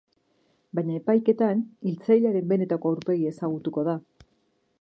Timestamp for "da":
3.93-3.97